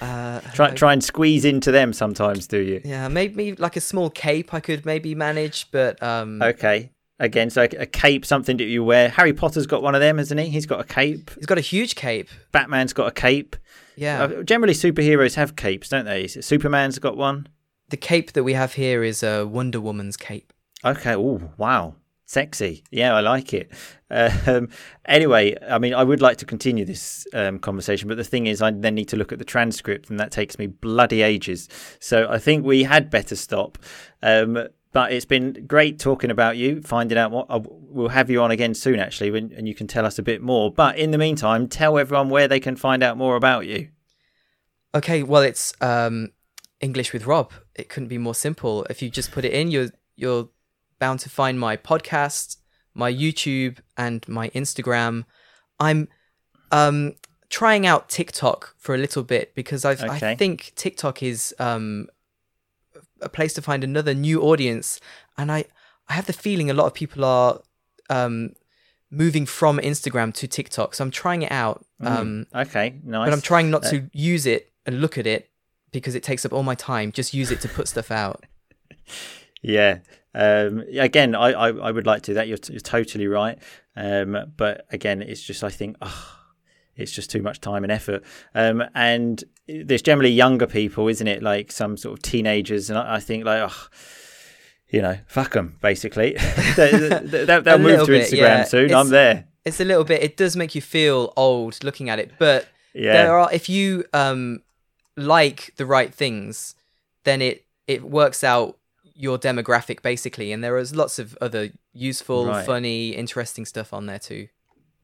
[0.00, 4.10] Uh try try and squeeze into them sometimes do you Yeah, maybe like a small
[4.10, 6.90] cape I could maybe manage, but um Okay.
[7.20, 9.08] Again, so a cape, something that you wear.
[9.08, 10.48] Harry Potter's got one of them, hasn't he?
[10.48, 11.30] He's got a cape.
[11.36, 12.28] he's got a huge cape.
[12.50, 13.54] Batman's got a cape.
[13.94, 14.24] Yeah.
[14.24, 16.26] Uh, generally, superheroes have capes, don't they?
[16.26, 17.46] Superman's got one.
[17.90, 20.52] the cape that we have here is a Wonder Woman's cape.
[20.84, 21.14] Okay.
[21.14, 21.94] Oh, wow.
[22.26, 22.84] Sexy.
[22.90, 23.70] Yeah, I like it.
[24.10, 24.68] Um,
[25.04, 28.62] anyway, I mean, I would like to continue this um, conversation, but the thing is,
[28.62, 31.68] I then need to look at the transcript, and that takes me bloody ages.
[32.00, 33.78] So I think we had better stop.
[34.22, 37.46] Um, but it's been great talking about you, finding out what.
[37.50, 40.22] Uh, we'll have you on again soon, actually, when, and you can tell us a
[40.22, 40.72] bit more.
[40.72, 43.88] But in the meantime, tell everyone where they can find out more about you.
[44.94, 46.30] Okay, well, it's um,
[46.80, 47.52] English with Rob.
[47.74, 48.84] It couldn't be more simple.
[48.88, 50.48] If you just put it in, you're you're
[51.04, 52.56] bound to find my podcast,
[52.94, 55.24] my YouTube, and my Instagram.
[55.78, 56.08] I'm
[56.70, 56.96] um,
[57.50, 60.30] trying out TikTok for a little bit because I've, Okay.
[60.32, 62.08] I think TikTok is um,
[63.20, 65.00] a place to find another new audience,
[65.36, 65.60] and I
[66.08, 67.60] I have the feeling a lot of people are
[68.10, 68.54] um,
[69.10, 70.94] moving from Instagram to TikTok.
[70.94, 71.84] So I'm trying it out.
[72.00, 73.26] Um, Okay, nice.
[73.26, 75.50] but I'm trying not to use it and look at it
[75.92, 77.12] because it takes up all my time.
[77.12, 78.44] Just use it to put stuff out.
[79.76, 80.00] Yeah.
[80.34, 82.34] Um, again, I, I, I would like to.
[82.34, 83.58] That you're, you're totally right.
[83.96, 86.36] Um, but again, it's just I think oh,
[86.96, 88.24] it's just too much time and effort.
[88.54, 91.42] Um, and there's generally younger people, isn't it?
[91.42, 93.88] Like some sort of teenagers, and I, I think like oh,
[94.90, 95.78] you know, fuck them.
[95.80, 96.32] Basically,
[96.76, 98.64] they, they, they'll, they'll move to bit, Instagram yeah.
[98.64, 98.84] soon.
[98.86, 99.46] It's- I'm there.
[99.64, 100.22] It's a little bit.
[100.22, 103.14] It does make you feel old looking at it, but Yeah.
[103.14, 104.60] there are if you um
[105.16, 106.74] like the right things,
[107.24, 108.76] then it it works out
[109.14, 112.66] your demographic basically, and there is lots of other useful, Right.
[112.66, 114.48] funny, interesting stuff on there too.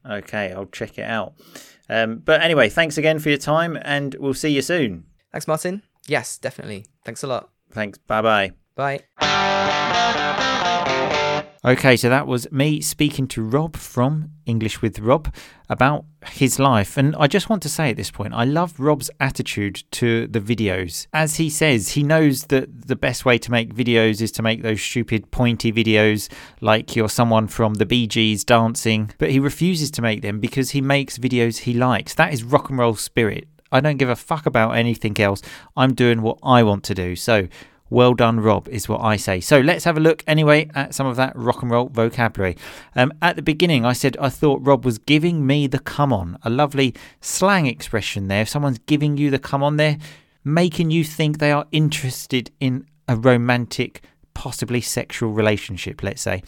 [0.08, 1.34] Okay, I'll check it out.
[1.88, 5.04] Um, but anyway, thanks again for your time, and we'll see you soon.
[5.32, 5.82] Thanks, Martin.
[6.06, 6.86] Yes, definitely.
[7.04, 7.50] Thanks a lot.
[7.70, 7.98] Thanks.
[7.98, 8.52] Bye bye.
[8.74, 10.16] Bye.
[11.62, 15.30] Okay, so that was me speaking to Rob from English with Rob
[15.68, 16.96] about his life.
[16.96, 20.40] And I just want to say at this point, I love Rob's attitude to the
[20.40, 21.06] videos.
[21.12, 24.62] As he says, he knows that the best way to make videos is to make
[24.62, 29.90] those stupid pointy videos like you're someone from the Bee Gees dancing, but he refuses
[29.90, 32.14] to make them because he makes videos he likes.
[32.14, 33.46] That is rock and roll spirit.
[33.70, 35.42] I don't give a fuck about anything else.
[35.76, 37.14] I'm doing what I want to do.
[37.16, 37.48] So,
[37.90, 39.40] Well done, Rob, is what I say.
[39.40, 42.56] So let's have a look anyway at some of that rock and roll vocabulary.
[42.94, 46.38] Um, at the beginning, I said I thought Rob was giving me the come on,
[46.44, 48.42] a lovely slang expression there.
[48.42, 49.98] If someone's giving you the come on, there,
[50.44, 54.02] making you think they are interested in a romantic
[54.34, 56.42] possibly sexual relationship, let's say.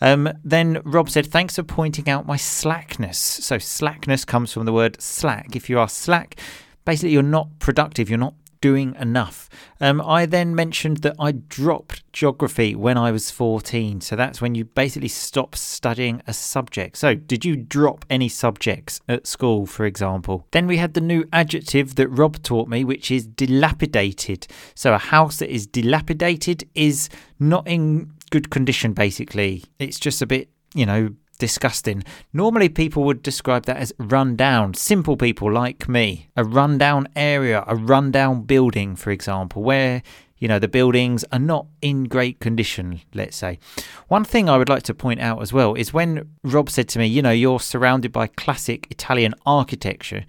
[0.00, 3.18] Um, then Rob said, Thanks for pointing out my slackness.
[3.18, 5.56] So, slackness comes from the word slack.
[5.56, 6.38] If you are slack,
[6.84, 9.50] basically you're not productive, you're not doing enough.
[9.80, 14.00] Um, I then mentioned that I dropped geography when I was 14.
[14.00, 16.96] So that's when you basically stop studying a subject.
[16.96, 20.46] So, did you drop any subjects at school, for example?
[20.52, 24.46] Then we had the new adjective that Rob taught me, which is dilapidated.
[24.74, 27.08] So, a house that is dilapidated is
[27.38, 29.64] not in good condition, basically.
[29.78, 31.10] It's just a bit, you know,
[31.42, 32.04] disgusting.
[32.32, 34.74] Normally, people would describe that as run down.
[34.74, 36.28] Simple people like me.
[36.36, 40.04] A rundown area, a rundown building, for example, where
[40.38, 43.60] you know the buildings are not in great condition let's say
[44.08, 46.98] one thing i would like to point out as well is when rob said to
[46.98, 50.24] me you know you're surrounded by classic italian architecture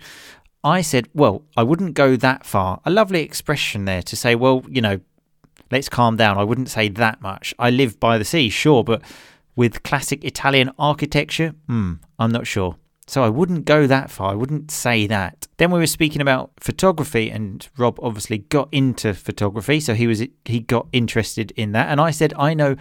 [0.63, 4.63] i said well i wouldn't go that far a lovely expression there to say well
[4.69, 4.99] you know
[5.71, 9.01] let's calm down i wouldn't say that much i live by the sea sure but
[9.55, 11.53] with classic Italian architecture?
[11.67, 12.77] Hmm, I'm not sure.
[13.05, 14.31] So I wouldn't go that far.
[14.31, 15.47] I wouldn't say that.
[15.57, 20.23] Then we were speaking about photography, and Rob obviously got into photography, so he was
[20.45, 21.89] he got interested in that.
[21.89, 22.75] And I said I know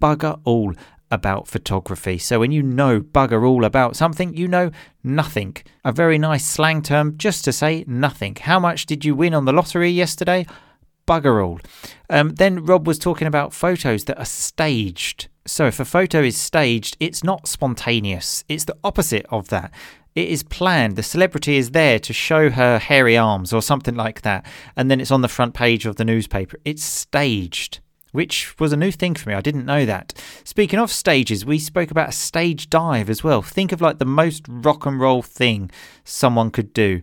[0.00, 0.74] bugger all
[1.10, 2.18] about photography.
[2.18, 4.70] So when you know bugger all about something, you know
[5.02, 5.56] nothing.
[5.84, 8.36] A very nice slang term just to say nothing.
[8.40, 10.46] How much did you win on the lottery yesterday?
[11.06, 11.60] Bugger all.
[12.10, 15.28] Um, then Rob was talking about photos that are staged.
[15.48, 18.44] So if a photo is staged, it's not spontaneous.
[18.48, 19.72] It's the opposite of that.
[20.14, 20.96] It is planned.
[20.96, 24.44] The celebrity is there to show her hairy arms or something like that.
[24.76, 26.58] And then it's on the front page of the newspaper.
[26.64, 27.80] It's staged,
[28.12, 29.34] which was a new thing for me.
[29.34, 30.20] I didn't know that.
[30.44, 33.40] Speaking of stages, we spoke about a stage dive as well.
[33.40, 35.70] Think of like the most rock and roll thing
[36.04, 37.00] someone could do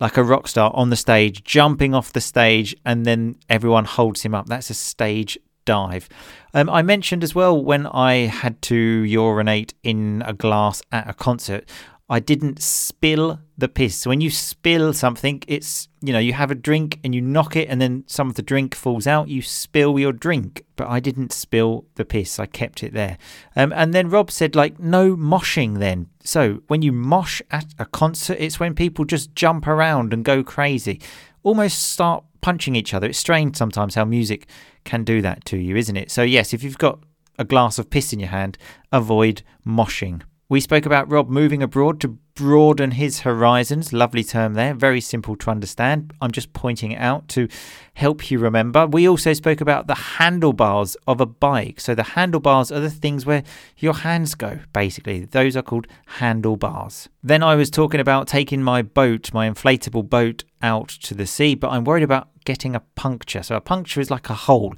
[0.00, 4.22] like a rock star on the stage, jumping off the stage, and then everyone holds
[4.22, 4.46] him up.
[4.48, 6.08] That's a stage dive.
[6.54, 11.14] Um, I mentioned as well when I had to urinate in a glass at a
[11.14, 11.68] concert,
[12.12, 13.96] I didn't spill the piss.
[13.96, 17.56] So when you spill something, it's, you know, you have a drink and you knock
[17.56, 20.62] it and then some of the drink falls out, you spill your drink.
[20.76, 23.16] But I didn't spill the piss, I kept it there.
[23.56, 26.08] Um, and then Rob said, like, no moshing then.
[26.22, 30.44] So when you mosh at a concert, it's when people just jump around and go
[30.44, 31.00] crazy,
[31.42, 33.06] almost start punching each other.
[33.06, 34.46] It's strange sometimes how music
[34.84, 36.10] can do that to you, isn't it?
[36.10, 36.98] So, yes, if you've got
[37.38, 38.58] a glass of piss in your hand,
[38.92, 40.22] avoid moshing.
[40.48, 43.92] We spoke about Rob moving abroad to broaden his horizons.
[43.92, 44.74] Lovely term there.
[44.74, 46.12] Very simple to understand.
[46.20, 47.48] I'm just pointing it out to
[47.94, 48.86] help you remember.
[48.86, 51.80] We also spoke about the handlebars of a bike.
[51.80, 53.42] So, the handlebars are the things where
[53.76, 55.24] your hands go, basically.
[55.24, 57.08] Those are called handlebars.
[57.22, 61.54] Then I was talking about taking my boat, my inflatable boat, out to the sea,
[61.54, 63.42] but I'm worried about getting a puncture.
[63.42, 64.74] So, a puncture is like a hole.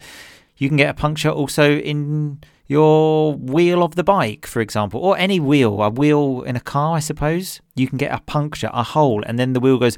[0.57, 5.19] You can get a puncture also in your wheel of the bike, for example, or
[5.19, 8.83] any wheel, a wheel in a car, I suppose, you can get a puncture, a
[8.83, 9.97] hole, and then the wheel goes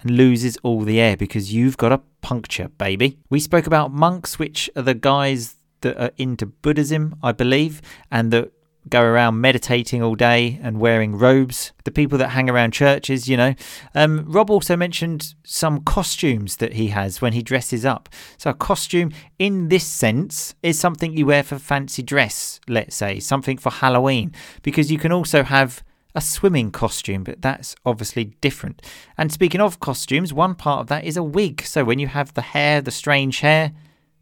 [0.00, 3.18] and loses all the air because you've got a puncture, baby.
[3.30, 8.32] We spoke about monks, which are the guys that are into Buddhism, I believe, and
[8.32, 8.52] that
[8.88, 13.36] go around meditating all day and wearing robes, the people that hang around churches, you
[13.36, 13.54] know.
[13.94, 18.08] Um, Rob also mentioned some costumes that he has when he dresses up.
[18.36, 23.20] So, a costume in this sense is something you wear for fancy dress, let's say,
[23.20, 24.32] something for Halloween,
[24.62, 25.82] because you can also have
[26.14, 28.80] a swimming costume, but that's obviously different.
[29.18, 31.62] And speaking of costumes, one part of that is a wig.
[31.62, 33.72] So, when you have the hair, the strange hair,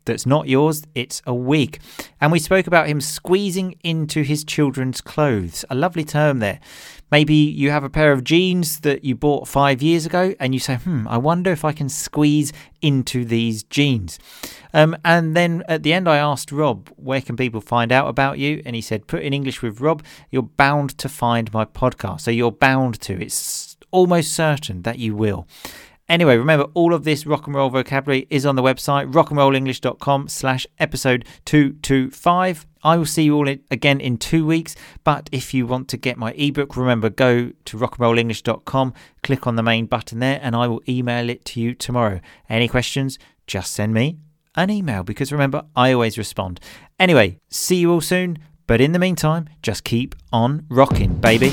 [0.05, 1.80] that's not yours, it's a wig.
[2.20, 5.64] And we spoke about him squeezing into his children's clothes.
[5.70, 6.61] A lovely term there.
[7.11, 10.59] Maybe you have a pair of jeans that you bought five years ago and you
[10.59, 12.52] say, hmm, I wonder if I can squeeze
[12.82, 14.18] into these jeans.
[14.72, 18.38] Um, and then at the end, I asked Rob, where can people find out about
[18.38, 18.62] you?
[18.66, 22.22] And he said, put in English with Rob, you're bound to find my podcast.
[22.22, 23.22] So you're bound to.
[23.22, 25.46] It's almost certain that you will.
[26.09, 30.66] Anyway, remember all of this rock and roll vocabulary is on the website rockandrollenglish.com slash
[30.78, 32.66] episode 225.
[32.82, 34.76] I will see you all again in two weeks.
[35.02, 38.92] But if you want to get my ebook, remember go to rockandrollenglish.com,
[39.22, 42.20] click on the main button there, and I will email it to you tomorrow.
[42.50, 43.18] Any questions?
[43.46, 44.18] Just send me
[44.57, 46.61] an email because remember, I always respond.
[46.98, 48.38] Anyway, see you all soon.
[48.66, 51.52] But in the meantime, just keep on rocking, baby.